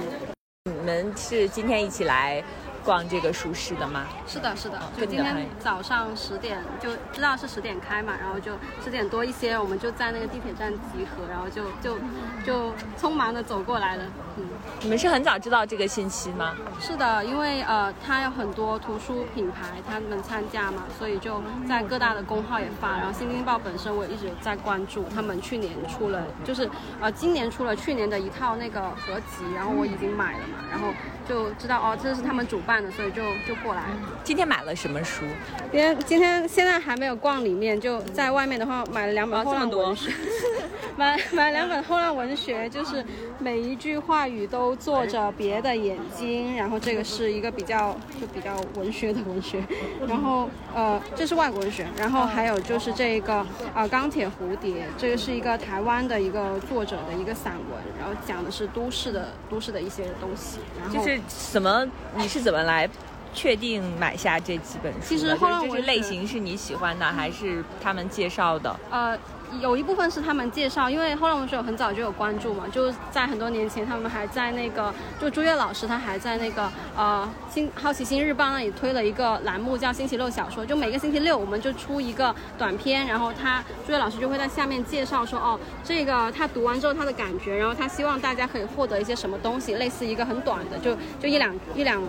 [0.66, 2.44] 你们是今天一起来
[2.88, 4.06] 逛这个书市的吗？
[4.26, 12.00] 是的，是的，就今天早上十点就知道是十点开嘛，然后就十点多一些，我们就在那个地铁站集合，然后就就
[12.46, 14.06] 就匆忙的走过来了。
[14.38, 14.46] 嗯，
[14.84, 16.56] 你们是很早知道这个信息吗？
[16.80, 22.92] 是的，因为呃，它有很多图书品牌他们参加嘛，所以就在各大的公号也发。
[22.92, 26.70] 然后《新京报》本身我也一直有在关注，他们去年出了，就是
[27.02, 30.88] 呃今年出了去年的一套那个合集，然后我已经买了嘛，然后
[31.28, 33.84] 就知道哦，这是他们主办的，所以就就过来。
[34.24, 35.26] 今天买了什么书？
[35.72, 40.12] 今天今天现在还没有逛里面，就在外面的话买了两本后浪文学，
[40.96, 43.04] 买买了两本后浪文学，就是
[43.40, 49.64] 每一句话语都做着别的眼睛，然后这个是一个比较就比较文学的文学，
[50.08, 62.90] 然后呃这是外国文学，然后还有就是这个啊钢铁蝴蝶，这个是一个台湾的一个作者的一个散文，然后讲的是都市的都市的一些东西，然后就是怎么你是怎么来？
[63.34, 68.76] 确定买下这几本书，其实后浪就是类型是你喜欢的，还是他们介绍的？
[68.90, 69.16] 呃，
[69.62, 92.02] 有一部分是他们介绍，因为后来文学很早就有关注嘛，就在很多年前，他们还在那个，就朱越老师他还在那个呃新好奇心日报那里推了一个栏目叫星期六小说，就每个星期六我们就出一个短片，然后他朱越老师就会在下面介绍说，哦，这个他读完之后他的感觉，然后他希望大家可以获得一些什么东西，类似一个很短的，就就一两一两。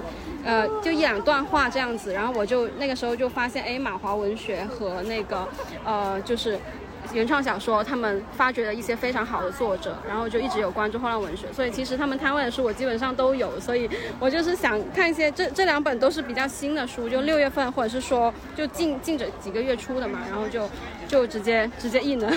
[0.45, 5.47] 呃，就一两段话这样子，然后我就那个时候就发现，哎，马华文学和那个，
[5.85, 6.59] 呃，就是
[7.13, 20.69] 原创小说，他们发掘了一些非常好的作者，然后就一直有关注后浪文学，所以其实他们摊位的书我基本上都有，所以我就是想看一些，这这两本都是比较新的书，就六月份或者是说就近近这几个月出的嘛，然后就
[21.07, 22.33] 就直接直接印了。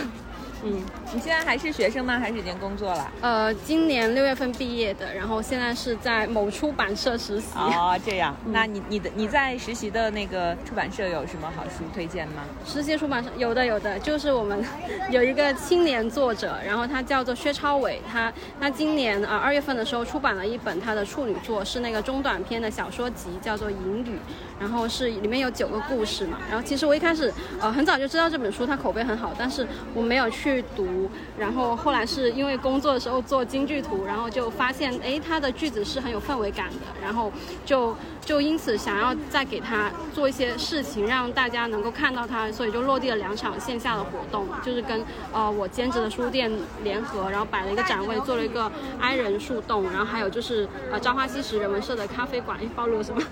[0.63, 2.19] 嗯，你现在还是学生吗？
[2.19, 3.11] 还是已经工作了？
[3.21, 7.47] 呃，今年六月份毕业的，然后现在是在某出版社实习。
[7.55, 8.35] 哦，这样。
[8.45, 12.43] 那你你的你在实习的那个出版社有什么好书推荐吗？
[12.63, 14.63] 实习出版社有的有的，就是我们
[15.09, 24.11] 有一个青年作者，然后他叫做薛超伟，他他今年啊二月份的时候出版了一本他的处女作，是那个中短篇的小说集，叫做《隐语》，
[24.59, 26.37] 然后是里面有九个故事嘛。
[26.47, 30.50] 然后其实我一开始呃很早就知道这本书它口碑很好，但是我没有去。
[30.55, 37.31] 去读，然后后来是因为工作的时候做京剧图，然后就发现，哎，他的句子是很有氛围感的，然后
[37.65, 46.51] 就就因此想要再给他做一些事情，让大家能够看到他，所以就落地了两场线下的活动，就是跟呃我兼职的书店
[46.83, 53.21] 联合，然后摆了一个展位，做了一个哀人树洞，然后还有就是呃朝花夕拾人文社的咖啡馆，暴露了什么？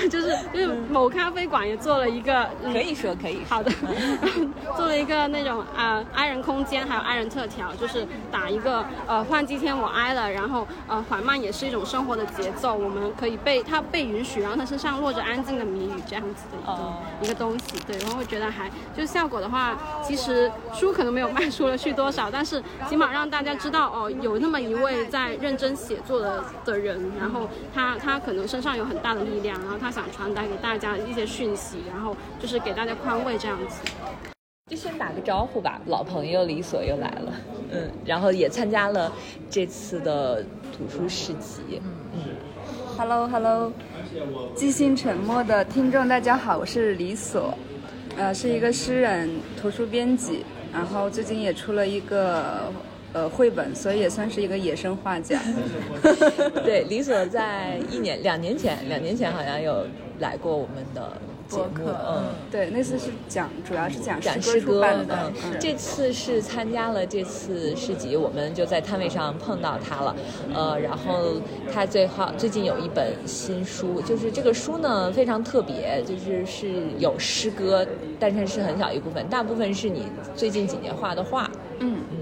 [0.00, 3.70] 就就是就是某咖啡馆也做了一个，可以说可以，好的，
[4.76, 6.04] 做了一个那种啊。
[6.18, 33.82] 哀人空间还有 i 人特调，就是打一个呃换季天我挨了，然后呃缓慢也是一种生活的节奏，我们可以被它被允许，然后它身上落着安静的谜语这样子的一个一个东西，对，然后我觉得还就是效果的话，其实书可能没有卖出了去多少，但是起码让大家知道哦有那么一位在认真写作的的人，然后他他可能身上有很大的力量，然后他想传达给大家一些讯息，然后就是给大家宽慰这样子。
[34.68, 37.32] 就先打个招呼吧，老朋友李所又来了，
[37.70, 39.10] 嗯，然后也参加了
[39.48, 40.42] 这次的
[40.76, 41.80] 图书市集，
[42.12, 42.20] 嗯
[42.94, 43.72] ，Hello Hello，
[44.54, 47.56] 即兴沉默的听众大家好，我是李所，
[48.18, 52.70] 呃，是一个诗人、图书编辑，然后最近也出了一个
[53.14, 55.40] 呃绘本，所以也算是一个野生画家。
[56.62, 59.86] 对，李所在一年、两年前，两年前好像有
[60.18, 61.10] 来过我们的。
[61.48, 65.32] 节目，嗯，对，那次是讲，主要是讲讲诗歌的。
[65.58, 70.16] 这次是参加了这次市集，我们就在摊位上碰到他了，
[70.54, 71.40] 呃，然后
[71.72, 77.86] 他最好最近有一本新书，就是这个书呢非常特别，就是是有诗歌，
[78.20, 80.02] 但是是很小一部分，大部分是你
[80.36, 81.50] 最近几年画的画。
[81.80, 82.18] 嗯嗯，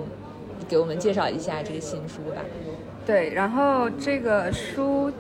[0.69, 2.43] 给我们介绍一下这个新书吧。
[3.05, 5.11] 对，然后这个书。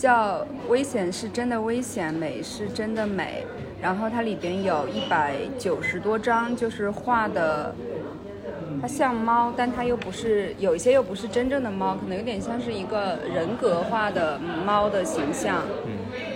[0.00, 3.44] 叫危险是真的危险，美是真的美。
[3.82, 7.74] 然后它里边有一百九十多张，就是画的，
[8.80, 15.62] 它像猫，但它又不是，有一些又不是真正的猫，可能有点像是一个人格化的猫的形象。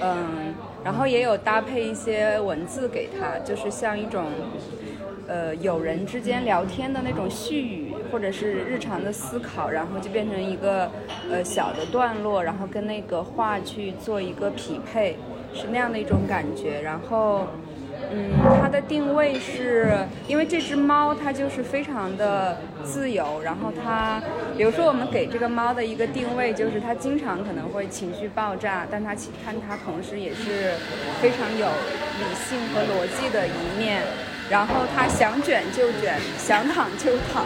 [0.02, 4.26] 嗯，然后也有搭配一些文字给它，就是像一种。
[5.26, 10.90] 呃，友人之间聊天的那种絮语，或者是日常的思考，然后就变成一个
[11.30, 15.16] 呃小的段落，然后跟那个画去做一个匹配，
[15.54, 16.82] 是那样的一种感觉。
[16.82, 17.46] 然后，
[18.12, 19.96] 嗯，它的定位是
[20.28, 24.20] 因为这只猫它就是非常的自由，然后它，
[24.58, 30.74] 比如说我们给这个猫的一个定位就是它经常可能会情绪爆炸，但它其看它同时也是
[31.22, 34.02] 非常有理性和逻辑的一面。
[34.50, 37.44] 然后他想卷就卷，想躺就躺，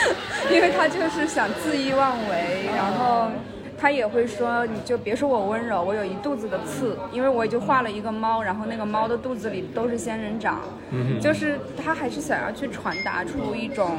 [0.50, 2.68] 因为他就是想恣意妄为。
[2.76, 3.30] 然后
[3.80, 10.60] 他也会说：“你就别说我温柔，我有一肚子的刺，因为我就画了一个猫，然后那个猫的肚子里都是仙人掌。”
[11.20, 13.98] 就是他还是想要去传达出一种，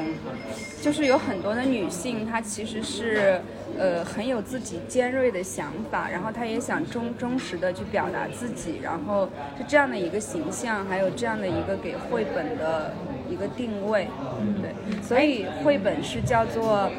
[0.82, 3.42] 就是有很多的女性，她其实是。
[3.78, 12.92] 呃，很有自己尖锐的想法，然后她也想忠忠实的去表达自己，然后是这样的一个形象，还有这样的一个给绘本的
[13.30, 14.10] 一个定位，
[14.62, 16.90] 对，所以绘本是叫做，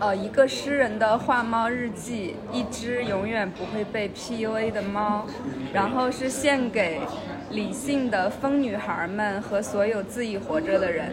[0.00, 5.26] 呃，一个诗人的画猫日记，一只永远不会被 PUA 的猫，
[5.72, 7.00] 然后是献给
[7.50, 11.12] 理性的疯女孩们和所有自己活着的人，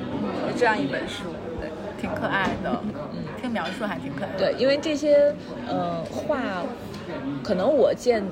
[0.55, 1.23] 这样一本书，
[1.59, 1.69] 对，
[1.99, 2.81] 挺可爱的。
[3.49, 4.37] 描述还挺可爱的。
[4.37, 5.33] 对，因为这些
[5.67, 6.63] 呃画，
[7.43, 8.23] 可能我见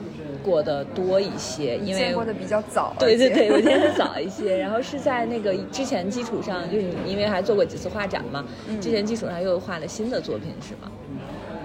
[0.44, 2.94] 过的多一些，因为见过的比较早。
[3.00, 4.58] 对对对，我见的 早一些。
[4.58, 8.44] 然后是在那个之前基础上，就是你因为还做过几次画展嘛，
[8.82, 10.92] 之前基础上又画了新的作品，是吗？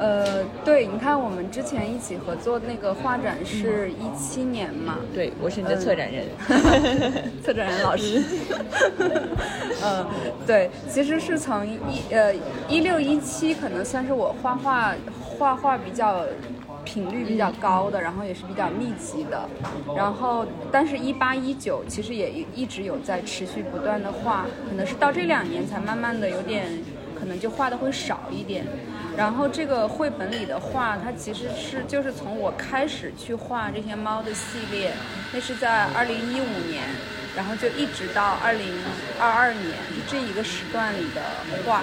[0.01, 4.99] 呃，对，你看我们之前一起合作那个画展是一七年嘛？
[5.13, 6.25] 对，我是你的策展人，
[7.43, 8.23] 策展人老师。
[9.83, 10.07] 嗯，
[10.47, 11.81] 对，其实是从一
[12.13, 12.33] 呃
[12.69, 14.95] 一六一七可能算是我画画
[15.37, 16.25] 画画比较
[16.85, 19.49] 频率比较高的，然后也是比较密集的。
[19.97, 26.67] 然后，但是一八一九其实也一直有在持续不断的画，可能是到这两年才慢慢的有点，
[27.19, 28.67] 可能就画的会少一点。
[29.17, 34.93] 然后这个绘本里的画，它其实是就是从我开始去画这些猫的系列，
[35.33, 36.85] 那是在二零一五年，
[37.35, 38.67] 然后就一直到二零
[39.21, 39.75] 二二年
[40.09, 41.21] 这一个时段里的
[41.67, 41.83] 画，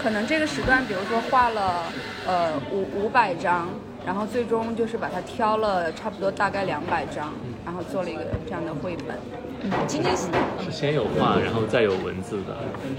[0.00, 1.86] 可能这个时段，比如说画了
[2.24, 3.68] 呃五五百张，
[4.04, 7.32] 然后最终就是把它挑了差不多大概两百张，
[7.64, 9.16] 然后做了一个这样的绘本。
[9.62, 10.28] 嗯，今天是
[10.70, 12.56] 先有画，然后再有文字的。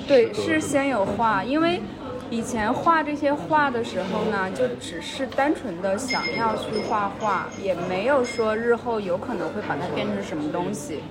[0.07, 1.81] 对，是先有画，因为。
[2.29, 11.01] 以前画这些画的时候呢，就只是单纯的想要去画画，也没有说日后有可能会把它变成什么东西。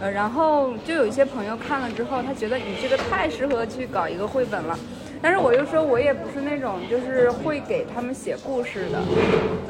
[0.00, 4.76] 呃，然后就有一些朋友看了之后，他觉得你这个太适合去搞一个绘本了。
[5.22, 9.02] 但是我又说，我也不是那种就是会给他们写故事的。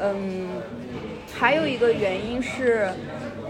[0.01, 0.47] 嗯，
[1.33, 2.89] 还有一个原因是。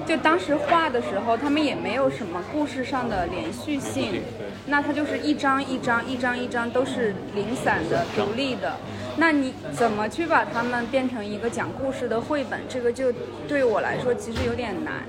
[0.05, 4.21] 就当时画的时候，他们也没有什么故事上的连续性，
[4.67, 8.77] 那它就是一张一张、一张一张都是零散的、独立的。
[9.17, 12.61] 那你怎么去把它们变成一个讲故事的绘本？
[12.69, 13.11] 这个就
[13.49, 15.03] 对我来说其实有点难。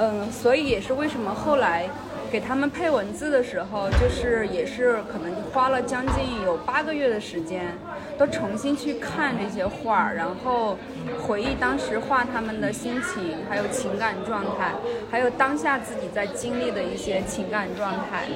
[0.00, 1.88] 嗯，所以也是为什么后来。
[2.30, 7.76] 给他们配文字的时候，就是也是可能花了将近有八个月的时间，
[8.16, 10.78] 都重新去看这些画，然后
[11.20, 14.74] 回忆当时画他们的心情，还有情感状态，
[15.10, 18.28] 还有当下自己在经历的一些情感状态，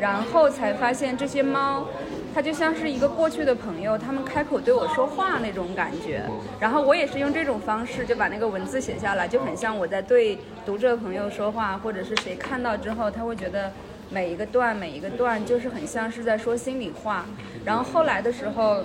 [0.00, 1.86] 然后才发现这些猫。
[2.34, 6.20] 它就像是一个过去的朋友，他们开口对我说话那种感觉。
[6.58, 13.70] 然后我也是用这种方式就把那个文字写下来，就很像我在对读者朋友说话，或者是谁看到之后，他会觉得
[14.10, 17.24] 每一个段每一个段就是很像是在说心里话。
[17.64, 18.82] 然后后来的时候，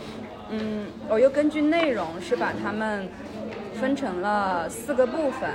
[0.51, 3.09] 嗯，我又根据内容是把它们
[3.73, 5.49] 分成了四个部分。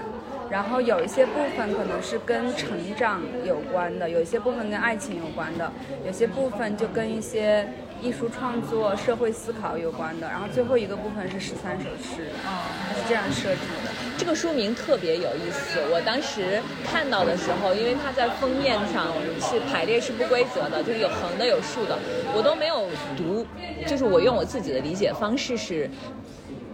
[0.51, 5.73] 然后有一些部分可能是跟成长有关的，有一些部分跟爱情有关的，
[6.07, 7.67] 有些部分就跟一些
[8.03, 10.29] 艺术创作、社会思考有关的。
[10.29, 13.91] 然后最后一个部分是十三首诗，啊，是这样设计的。
[14.17, 21.99] 这个书名特别有意思，我当时看到的时候，因为它在封面上是排列是不规则的，就是有横的有竖的，
[22.35, 23.47] 我都没有读，
[23.87, 25.91] 就是我用我自己的理解方式是。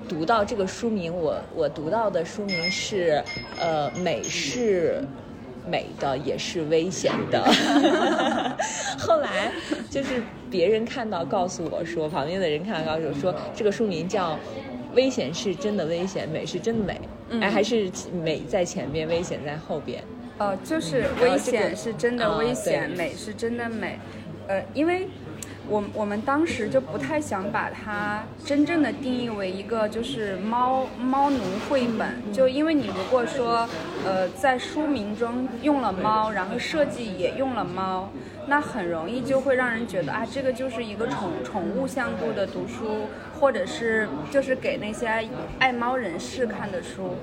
[0.09, 3.23] 读到这个书名，我我读到的书名是，
[3.61, 5.05] 呃，美是
[5.69, 7.43] 美的，也是危险的。
[8.99, 9.51] 后来
[9.89, 14.39] 就是别人看到告诉我说，旁边的人看到告诉我说，这个书名叫
[14.95, 17.01] “危险是真的危险，美是真的美”，
[17.41, 20.03] 哎，还是美在前面，危险在后边。
[20.39, 23.99] 哦，就是危险是真的危险，美是真的美。
[24.49, 25.09] 呃，因为。
[25.71, 33.69] 我我们当时就不太想把它真正的定义为一个就是猫猫奴绘本，就因为你如果说，
[34.05, 38.11] 呃，在书名中用了猫，然后设计也用了猫，
[38.49, 43.07] 那很容易就会让人觉得啊，这个就是一个宠宠物向度的读书，
[43.39, 45.07] 或者是就是给那些
[45.61, 47.15] 爱猫人士看的书。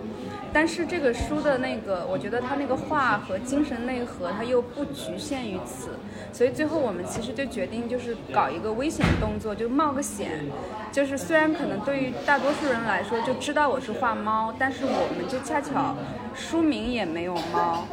[0.53, 5.89] 但是这个书的那个，我觉得它那个画和精神内核，它又不局限于此，
[6.31, 10.45] 所以最后我们其实就决定就是搞一个危险动作，就冒个险，
[10.91, 15.95] 就是虽然可能对于大多数人来说就知道我是画猫，但是我们就恰巧
[16.35, 17.85] 书名也没有猫，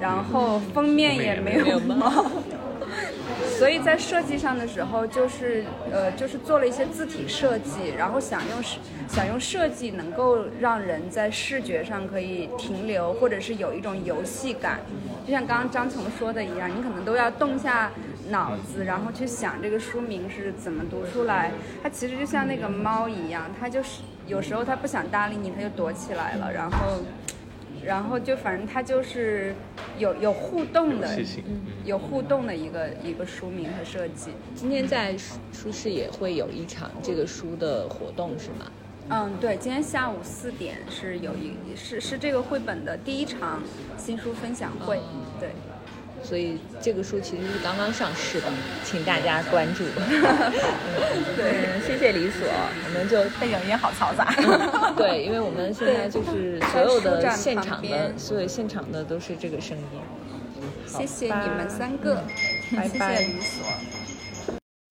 [0.00, 2.26] 然后封面也没有猫。
[3.58, 8.62] 所以在设计上的时候，就是呃，就是做了一些字体设计，然后想用
[9.08, 14.78] 想用设计能够让人在视觉上可以停留，或者是有一种游戏感。
[15.26, 17.90] 就像刚刚张琼说的一样，你可能都要动下
[18.28, 21.50] 脑子，然后去想这个书名是怎么读出来。
[21.82, 27.00] 它其实就像那个猫一样，它就是有时候它不想搭理你，它就躲起来了，然后。
[27.84, 29.54] 然后就反正它就是
[29.98, 31.08] 有有互动的，
[31.84, 34.30] 有互动的一个一个书名和设计。
[34.54, 35.16] 今天在
[35.52, 38.70] 书市也会有一场这个书的活动是吗？
[39.10, 43.62] 嗯，对，今天下午四点是有一是是这个绘本的第一场
[43.96, 45.00] 新书分享会，
[45.40, 45.48] 对。
[46.28, 48.46] 所以这个书其实是刚刚上市的，
[48.84, 49.82] 请大家关注。
[51.34, 52.46] 对，谢谢李所，
[52.84, 54.30] 我们就背景音好嘈杂。
[54.94, 59.84] 对，因为我们现在就是所有的现场的，所有现场的都是这个声音。
[60.86, 62.22] 谢谢你们三个，
[62.76, 63.16] 拜拜。
[63.16, 63.64] 谢谢李所。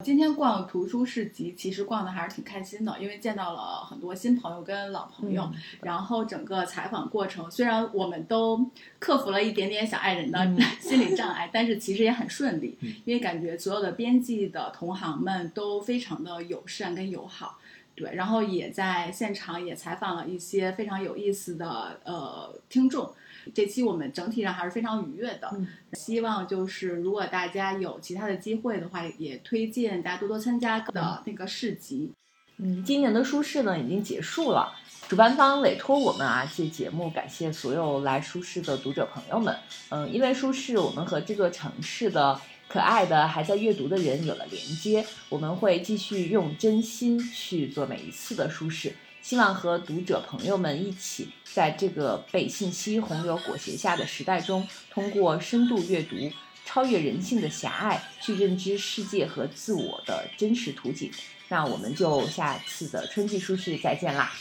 [0.07, 5.43] 今天逛图书市集，其实逛的还是挺开心的，因为见到了很多新朋友跟老朋友。
[5.43, 10.39] 嗯、然后整个采访过程，虽然我们都克服了一点点小爱人的
[10.79, 17.59] 心理障碍， 但是其实也很顺利，因为感觉所有的编辑的同行们都非常的友善跟友好。
[17.93, 23.13] 对，然后也在现场也采访了一些非常有意思的呃听众。
[23.53, 32.11] 这期我们整体上还是非常愉悦的，嗯、希望就是如果大家有其他的机会的话，也推荐大家多多参加的那个市集。
[32.57, 34.73] 嗯，今年的书市呢已经结束了，
[35.07, 39.55] 主办方委托我们啊借节目感谢所有来书市的读者朋友们。
[39.89, 48.91] 嗯，因为书市，我们和这座城市的可爱的还在阅读的人有了连接，我们会继续用真心去做每一次的书市。
[49.27, 56.15] 希望和读者朋友们一起，在这个被信息洪流裹挟下的时代中，通过深度阅读，
[56.63, 61.11] 超越人性的狭隘，去认知世界和自我的真实图景。
[61.49, 64.31] 那我们就下次的春季书市再见啦！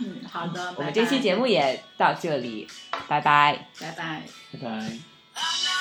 [0.00, 2.66] 嗯，好的，我们这期节目也到这里，
[3.06, 4.22] 拜拜，拜拜，
[4.54, 5.71] 拜拜。